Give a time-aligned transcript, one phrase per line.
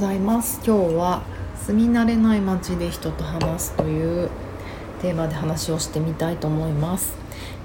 [0.00, 0.62] ざいます。
[0.66, 1.22] 今日は
[1.66, 4.30] 住み慣れない街で人と話すという
[5.02, 7.12] テーマで話をしてみたいと思います。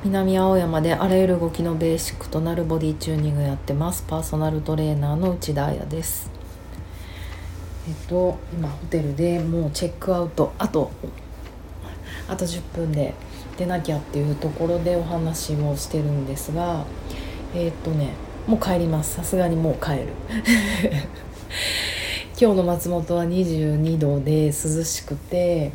[0.04, 4.04] 南青山であらゆる動きのベーシックとなるボディチューニングやってます。
[4.06, 6.30] パーソナルトレーナーの内田彩です。
[7.88, 10.52] えっと今ホテルでもうチェックアウト。
[10.58, 10.92] あと
[12.28, 13.14] あと10分で
[13.58, 16.84] 出なきゃっていうところでお話をしてるんですが
[17.54, 18.10] えっとね
[18.46, 19.14] もう帰ります。
[19.16, 20.10] さすがにもう帰る。
[22.38, 24.52] 今日の松本は22度で涼
[24.84, 25.72] しくて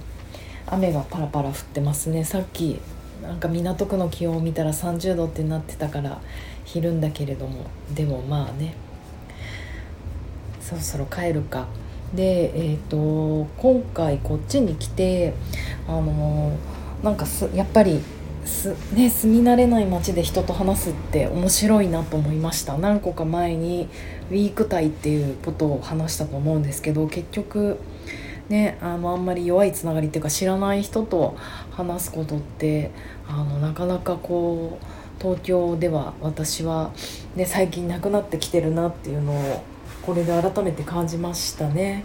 [0.67, 2.23] 雨がパラパラ降ってますね。
[2.23, 2.79] さっき
[3.23, 6.21] なんか港区の気温を見たら30度ってなってたから
[6.67, 7.65] 昼んだけれども。
[7.95, 8.75] でもまあね。
[10.61, 11.67] そろそろ帰るか。
[12.13, 15.33] でえっ、ー、と今回こっちに来て
[15.89, 16.53] あの
[17.03, 17.25] なんか
[17.55, 18.03] やっぱり
[18.51, 23.89] す、ね、住み慣れない街で人と話すって面白いなと思いました何個か前に
[24.31, 27.79] ウィークタイっていうことを話したと思うんですけど結局
[28.49, 31.37] ねあのあんまり弱いつながりっていうか知らない人と
[31.71, 32.91] 話すことって
[33.29, 36.93] あのなかなかこう東京では私は、
[37.37, 39.65] ね、最近なくなってきてるなっていうのを
[40.03, 42.05] これで改めて感じましたね。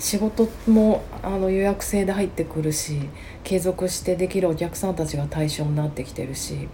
[0.00, 2.98] 仕事もあの予約制で入ってくるし
[3.44, 6.68] 継続してできるお客さんたちが対象になってきてるし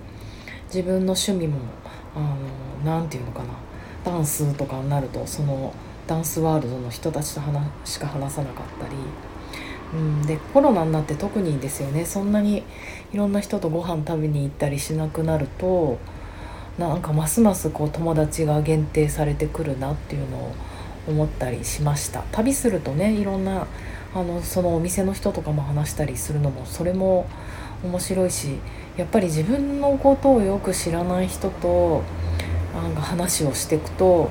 [0.67, 1.59] 自分の趣味も
[2.85, 3.49] 何て言うのかな
[4.05, 5.75] ダンスとかになるとその
[6.07, 8.95] ダンスワールドの人たちと話しか話さなかったり、
[9.93, 12.63] うん、でコロナになって特にですよねそんなに
[13.13, 15.99] いろんな人とご飯食べに行ったりしなくなると
[16.79, 20.55] なんかますますこう友達が限定されてくるなっていうのを
[21.09, 22.23] 思ったりしました。
[22.33, 23.67] 旅するとねいろんな
[24.15, 27.27] あのそのお店の人とかも話したりするのもそれも
[27.85, 28.59] 面白いし
[28.97, 32.03] やっぱり自分のことをよく知らない人と
[32.75, 34.31] あの話をしていくと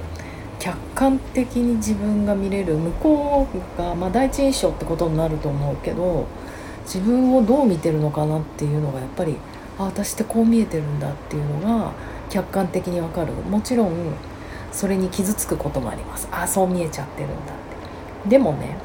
[0.57, 6.25] 客観的に自分が見れる向こうが、まあ、第一印象ってことになると思うけど
[6.85, 9.35] 自分をどう見てるのかなっていうのがやっぱり
[9.77, 11.91] あ私ってこう見えてるんだっていうのが
[12.29, 13.33] 客観的にわかる。
[13.33, 14.13] もちろん
[14.75, 16.27] それに傷つくこともあります。
[16.31, 17.37] ああそう見えちゃってるんだっ
[18.23, 18.29] て。
[18.29, 18.75] でもね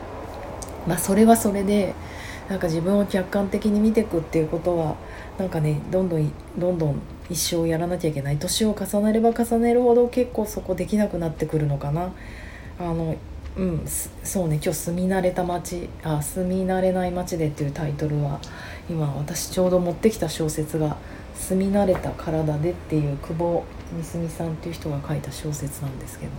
[0.87, 1.95] まあそれはそれで
[2.49, 4.97] なんか自分を客観的に見ていくっていうことは
[5.39, 8.39] なんかねどんどんどんどん一生やらなきゃいけない。
[8.39, 12.13] 年を重ねれば重ねるほど結構そこできなくなってくるのかな。
[12.79, 13.17] あの
[13.57, 18.41] うんそうね今日住み慣れた街あ住み慣れない街でっていうタイトルは
[18.89, 20.97] 今私ちょうど持ってきた小説が
[21.35, 26.33] 「住み慣れた体で」っていう久保みすみさんっていう人が書いた小説なんですけど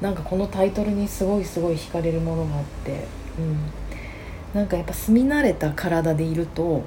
[0.00, 3.06] なんかこのタイトルにすごいすごい惹かれるものがあって、
[3.38, 3.56] うん、
[4.52, 6.82] なんかやっぱ住み慣れた体でいると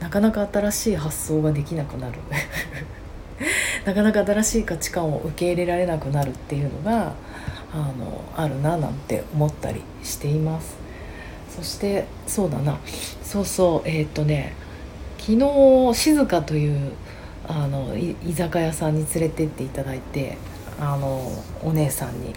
[0.00, 2.18] なかなか新しい発想ができなくなる。
[3.84, 7.14] なかなか新しい価値観を受け入れられなくなるっていうのが
[7.72, 10.76] あのあるななんて思ったりしています。
[11.48, 12.78] そしてそうだな。
[13.22, 14.54] そうそうえー、っとね
[15.18, 16.92] 昨日静香という
[17.46, 20.36] あの居酒屋さんに連れてっていただいて
[20.80, 21.30] あの
[21.62, 22.34] お姉さんに。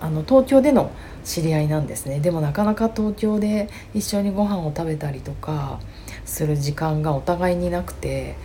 [0.00, 0.92] あの東京での
[1.24, 2.20] 知り合いなんですね。
[2.20, 5.80] でもなかなか東京で一緒にご飯を食べたりとか
[6.24, 8.36] する時間がお互いになくて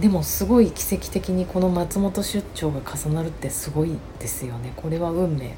[0.00, 4.72] でもすごい奇跡的にこの松本出張が重なるってすごいですよね。
[4.76, 5.54] これは運命。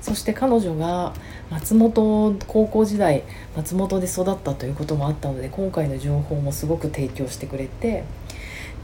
[0.00, 1.14] そして彼女が
[1.50, 3.24] 松本高校時代
[3.56, 8.04] 松本で育ったということもあったので今回の情報もすごく提供してくれて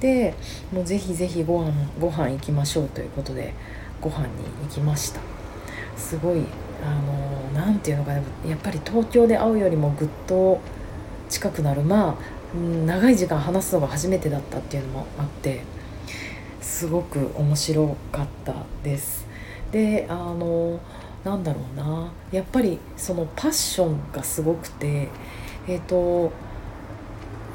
[0.02, 0.34] で
[0.72, 3.54] もうぜひぜひご飯ご飯行きましょうということで
[4.00, 4.26] ご飯に
[4.64, 5.20] 行きました。
[5.96, 6.42] すごい
[6.84, 8.18] あの何て言うのかな
[8.50, 10.60] やっぱり東京で会うよりもぐっと
[11.28, 11.82] 近くなる。
[11.82, 12.42] まあ
[12.84, 15.62] 長い時間話すのが初めてだったっていうのもあって
[16.60, 19.24] すごく面白かったです。
[19.70, 20.80] であの
[21.22, 25.08] なんだろうなやっぱりそのパッションがすごくて
[25.68, 26.32] えっ、ー、と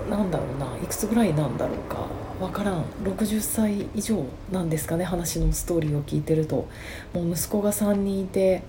[0.10, 2.17] なんだろうないくつぐらいなんだろうか。
[2.40, 2.84] 分からん。
[3.04, 6.68] 60歳以上なんですかね話のストーリーを聞いてると。
[7.14, 8.64] もう息子が3人いて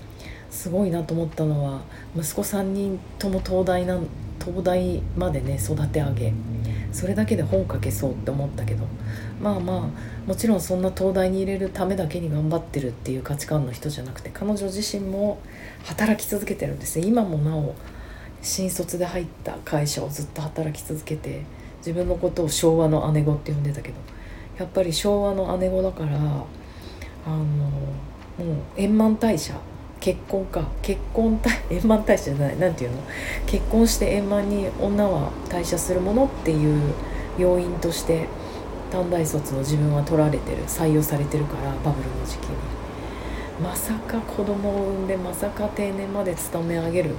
[0.50, 1.82] すごいなと思ったのは
[2.16, 3.98] 息子3人とも東大な
[4.42, 6.32] 東大までね育て上げ。
[6.90, 8.86] それだけで本書けそうって思ったけど。
[9.40, 15.38] まあまあもちろんそんな東大に入れるためだけに頑張ってるっていう価値観の人じゃなくて彼女自身も
[15.84, 17.06] 働き続けてるんですね。
[17.06, 17.74] 今もなお
[18.40, 21.57] 新卒で入った会社をずっと働き続けて。
[21.78, 23.94] 自分のことを昭和の姉子って呼んでたけど
[24.58, 27.42] やっぱり昭和の姉子だからあのも
[28.38, 28.44] う
[28.76, 29.54] 円満退社
[30.00, 31.40] 結婚か結婚
[31.70, 33.02] 円満退社じゃない何て言うの？
[33.46, 36.80] 結婚して円満に女は退社するものっていう
[37.36, 38.26] 要因として
[38.90, 42.56] 短大卒の自分は取られてる採用されてるからバブルの時期に。
[43.62, 47.10] まさか子供を産んでまさか定年まで勤め上げる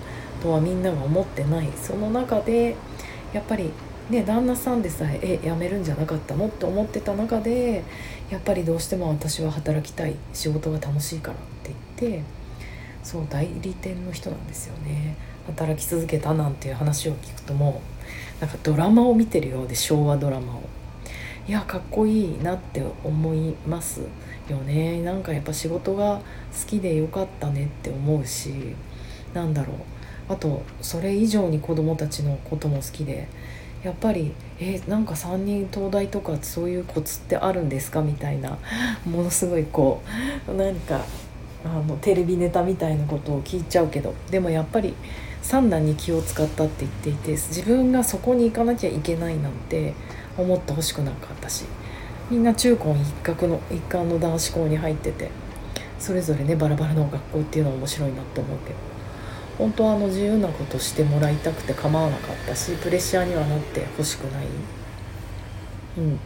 [0.41, 1.67] とはみんなが思ってない。
[1.75, 2.75] その中で
[3.33, 3.71] やっぱり
[4.09, 6.47] ね旦那さんでさええ辞めるんじゃなかったの？
[6.47, 7.83] って思ってた中で
[8.29, 12.23] やっぱりどうしても私は働きたい仕事が楽しいからって言って
[13.03, 15.15] そう代理店の人なんですよね。
[15.47, 17.81] 働き続けたなんていう話を聞くとも
[18.39, 20.61] うなんかドラマを見てるようで昭和ドラマを。
[21.47, 24.01] いやかっこいいなって思います
[24.47, 25.01] よね。
[25.01, 28.75] なんかやっぱ仕事が好きでよかったねって思うし
[29.33, 29.77] なんだろう。
[30.31, 33.27] あとそれ以上に子供たちのことも好きで
[33.83, 38.57] やっぱりえなんか3人東大とかそういうコツってあるんですかみたいな。
[39.09, 40.01] ものすごいこ
[40.47, 41.01] うなんか
[41.63, 44.13] あのテレビネタみたいなことを聞いちゃうけど。
[44.29, 44.93] でもやっぱり
[45.41, 49.93] 三男に気を使ったって言っていて自分がそこに行かなきゃいけないなんて
[50.37, 51.65] 思ってほしくなかったし。
[52.29, 55.31] みんな中高一角の一貫の男子校に入ってて
[55.97, 58.75] それぞれねバラバラの学校っていうのは面白いなと思うけど。
[59.59, 64.45] 本当はあの自由なことしてもらいたくて構わなかったしプレッシャーにはなってほしくない。
[65.97, 66.19] うん。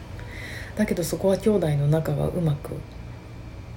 [0.76, 2.70] だけどそこは兄弟の仲がうまく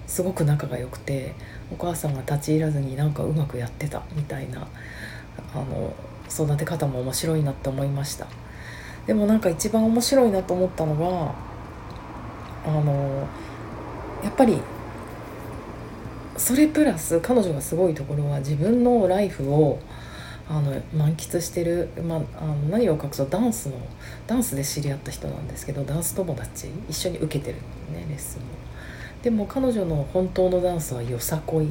[0.05, 1.33] すごく仲が良くて
[1.71, 4.67] お母さんが立ち入らずになんかうまくやってたみたいな
[5.53, 5.93] あの
[6.29, 8.27] 育て方も面白いなって思いました。
[9.07, 11.33] でもなんか一番面白いなと思ったのが
[12.69, 13.27] あの
[14.23, 14.59] やっぱり
[16.37, 19.79] それプラス彼女がすごいところは自分のライフを
[20.49, 23.75] あの満喫してる、まあ、の何を隠そうダンスの
[24.27, 27.57] ダンスで知り合った人なんですけどダンス友達一緒に受けてる
[27.93, 28.67] ねレッスンも
[29.27, 31.67] でも彼女の本当のダンスはよさこい。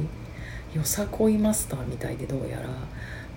[0.75, 2.67] よさこいマスターみたいでどうやら。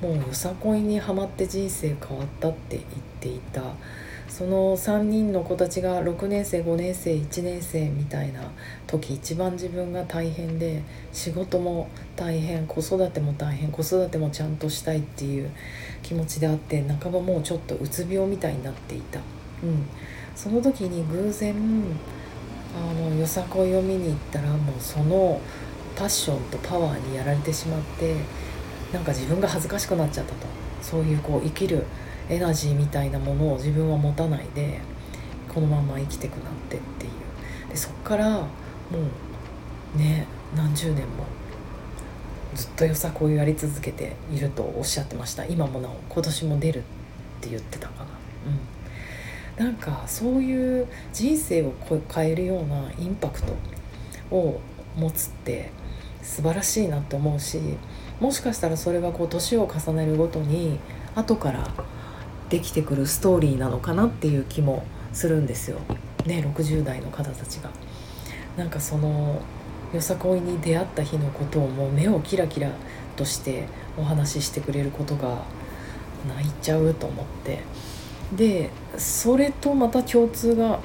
[0.07, 2.83] もうよさこいにはまって人生変わったって言っ
[3.21, 3.63] ていた。
[4.31, 8.41] その3人の子たちが6年生5年生1年生みたいな
[8.87, 10.83] 時一番自分が大変で
[11.13, 15.51] 仕事も大変子育ても大変子育てもちゃんとしたいっていう
[16.03, 19.85] 気持ちであって半ばもうちょっとうつ病みたいになっていた、うん、
[20.37, 21.55] その時に偶然
[22.75, 25.41] あのよさこいを見に行ったらもうその
[25.97, 28.15] パッションとパワーにやられてしまって
[28.93, 30.61] なんか自分が恥ずかしくなっちゃったと。
[30.83, 31.85] そういうこう生きる
[32.31, 34.81] エナジーみたいなものを自分は持たないで
[35.53, 37.71] このまま生きてくなんてっていう。
[37.71, 38.47] でそっからも
[39.95, 41.25] うね何十年も
[42.55, 45.45] ずっとよさこいをやり続けているとおっしゃってました。
[45.45, 46.83] 今もなお今年も出るっ
[47.41, 48.11] て言ってたかな。
[49.59, 49.65] うん。
[49.65, 51.75] なんかそういう人生を
[52.09, 53.53] 変えるようなインパクト
[54.31, 54.61] を
[54.97, 55.71] 持つって
[56.23, 57.61] 素晴らしいなって思うし
[58.21, 60.79] もしかしたらそれがこう年を重ねるごとに
[61.15, 61.69] 後から
[62.51, 65.79] できてくるストーリーなのかなっていう気もするんですよ。
[66.27, 67.71] ね60代の方たちが。
[68.57, 69.41] なんかその
[69.95, 72.71] よさこいに出会った日のことをもう目をキラキラ
[73.17, 73.67] として
[73.97, 75.45] お話ししてくれることが
[76.29, 77.61] 泣いちゃうと思って
[78.37, 80.81] でそれとまた共通が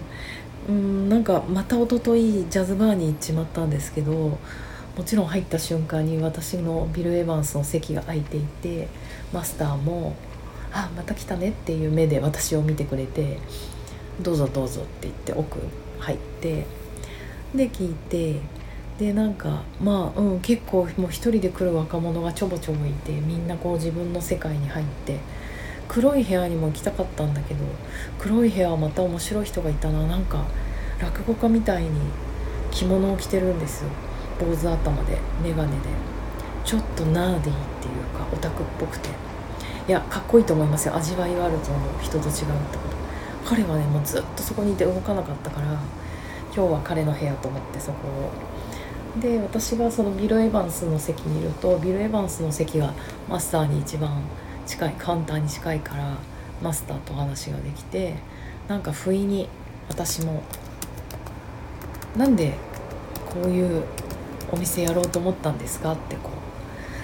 [0.68, 4.40] うんなんかまた一昨日ジャズバーに行っちまったんですけども
[5.06, 8.88] ちろん入った瞬間に私のビル・エヴァンスの席が空いていて
[9.34, 10.16] マスターも
[10.78, 13.40] あまた来たねっていう目で私を見てくれて
[14.22, 15.60] どうぞどうぞって言って奥
[16.00, 16.66] 入って
[17.56, 18.42] で聞いて
[19.00, 25.20] でなんかまあうん結構もう一人で来る若者がちょぼちょぼいてみんなこう自分の世界に入って
[25.88, 27.64] 黒い部屋にも行きたかったんだけど
[28.20, 30.44] 黒い部屋はまた面白い人がいたななんか
[31.02, 31.90] 落語家みたいに
[32.72, 33.90] 着物を着てるんですよ。
[34.40, 35.78] 坊主頭で眼鏡で。
[36.66, 39.10] ちょっとナーディーっていうかオタクっぽくて。
[39.88, 40.96] いやかっこいいと思いますよ。
[40.96, 41.90] 味わいがあると思う。
[42.02, 42.50] 人と違うってこ
[43.44, 43.50] と。
[43.50, 48.32] 彼はねもうずっとそこにいて動かなかったから今日は彼の部屋と思ってそこを。
[49.22, 52.94] で私がそのビル・エヴァンスの席にいるとビル・エヴァンスの席が
[53.30, 54.24] マスターに一番
[54.66, 56.18] 近いカウンターに近いから
[56.62, 58.16] マスターと話ができて
[58.68, 59.48] なんか不意に
[59.88, 60.42] 私も
[62.18, 62.56] なんで
[63.26, 63.84] こういう
[64.52, 65.94] お店やろうと思ったんですか？
[65.94, 66.32] ってこ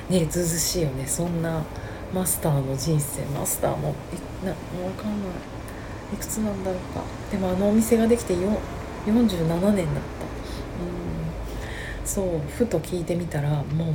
[0.09, 1.05] うねずうずしいよね。
[1.05, 1.63] そんな
[2.13, 3.95] マスターの人生マスターも
[4.43, 5.27] いな分かんな
[6.11, 7.01] いいくつなんだろうか。
[7.31, 8.47] でもあのお店ができて47
[9.07, 9.71] 年だった。
[9.71, 9.85] うん。
[12.03, 13.93] そうふと聞いてみたらもう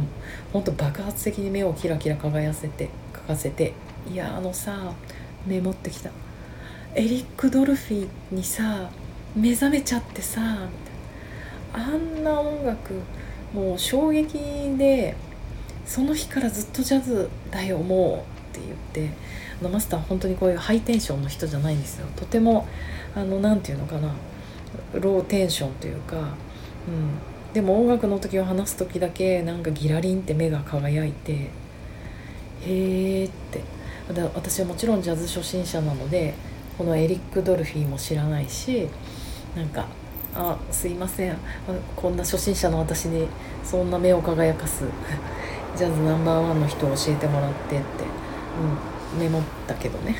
[0.52, 3.74] ほんと爆発的に目をキラキラ輝かせて描かせて
[4.10, 4.92] いやあのさ
[5.46, 6.10] メモってきた。
[6.94, 8.88] エリック・ドルフィーにさ
[9.34, 10.40] 目覚めちゃってさ
[11.74, 12.94] あんな音楽
[13.52, 14.38] もう衝撃
[14.78, 15.14] で
[15.86, 19.14] その日からずっとジャズだよもうって言って
[19.60, 22.06] あのマスター本当にこういうハイテンションの人じゃないんですよ。
[22.16, 22.66] とても
[23.14, 24.12] あの何て言うのかな
[24.92, 33.76] ローテンションというか、うん、でも音楽の時を話す時だけなんかギラリンって目が輝いてへえって。
[34.08, 36.32] 私はもちろんジャズ初心者なので
[36.78, 38.86] このエリック・ドルフィーも知らないし
[39.56, 39.88] なんか
[40.32, 41.36] あすいません。
[41.96, 43.26] こんな初心者の私に
[43.64, 44.84] そんな目を輝かす。
[45.76, 47.84] ジャズナンバーワンの人を教えてもらってって、
[49.14, 50.16] うん、メモったけどね、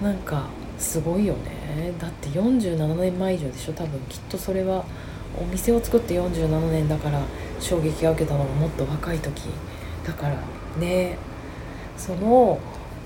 [0.00, 1.92] うん、なんかすごいよね。
[1.98, 3.72] だって47年前以上でしょ？
[3.72, 4.84] 多分きっとそれは
[5.40, 7.20] お店を作って47年だから
[7.60, 9.50] 衝撃が受けたのがもっと若い時。
[10.06, 10.36] だから
[10.78, 11.18] ね。
[11.98, 12.58] その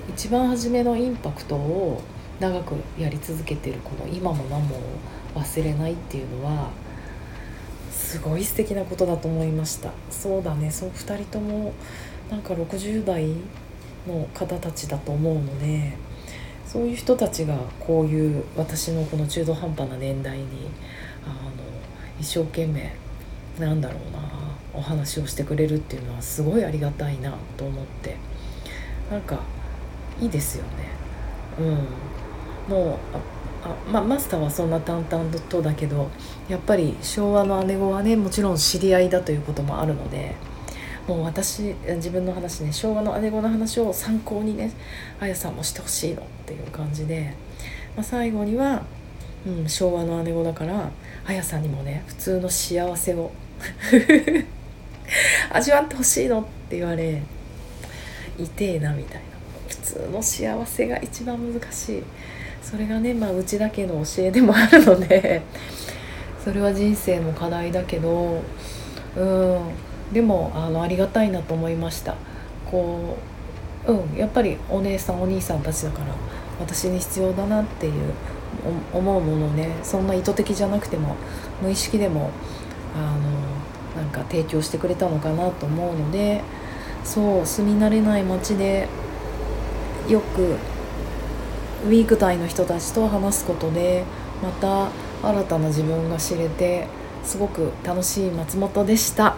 [0.07, 2.01] 一番初めのインパクトを
[2.39, 4.77] 長くやり続けてるこの今も何も
[5.35, 6.69] 忘れないっていうのは
[8.15, 9.91] すごい素敵なことだと思いました。
[10.09, 10.71] そうだね。
[10.71, 11.73] そう2人とも
[12.31, 13.27] なんか60代
[14.07, 15.91] の方たちだと思うので
[16.65, 20.45] そういう人たちがこういう私のこの中途半端な年代に
[21.25, 21.35] あの
[22.17, 22.93] 一生懸命
[23.59, 24.19] なんだろうな
[24.73, 28.15] お話をしてくれるっていうのはすごいありがたいなと思って
[29.11, 29.41] なんか
[30.21, 30.69] いいですよね。
[31.59, 32.73] うん。
[32.73, 32.97] もう
[33.91, 36.09] まあ、マスターはそんな淡々とだけど
[36.47, 40.35] やっぱり昭和の姉子はねもちろん知り合いだということもあるので
[41.07, 44.71] もう私自分の話ね昭和の姉子の話を参考にね
[45.19, 47.33] あやさんもしてほしいのっていう感じで、
[47.95, 48.83] まあ、最後には、
[49.45, 50.91] うん、昭和の姉子だから
[51.25, 53.31] あやさんにもね普通の幸せを
[55.51, 57.21] 味わってほしいのって言われ
[58.37, 59.35] 痛えなみたいな。
[59.67, 62.03] 普通の幸せが一番難しい。
[62.65, 65.43] それがねまあうちだけの教えでもあるので
[66.43, 68.41] それは人生の課題だけど
[69.15, 69.59] うん。
[70.11, 72.15] でもあのありがたいなと思いました。
[72.69, 73.17] こ
[73.87, 74.17] ううん。
[74.17, 76.07] やっぱりお姉さんお兄さんたちだから
[76.59, 77.93] 私に必要だなっていう
[78.93, 81.15] 思うものをねそんな意図的じゃなくても
[81.61, 82.31] 無意識でも
[82.95, 83.15] あ
[83.97, 86.41] のなんか提供してくれたのかなと思うので
[87.03, 88.87] そう住み慣れない街で
[90.07, 90.55] よく
[91.85, 94.03] ウィーク隊の人たちと話すことで
[94.41, 94.89] また
[95.21, 96.87] 新たな自分が知れて
[97.23, 99.35] すごく楽しい松本でした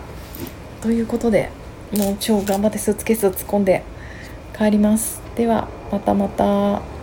[0.81, 1.51] ということで
[1.95, 3.83] もう超頑張ってスーツケースを突っ込んで
[4.57, 6.96] 帰りますではまたまた。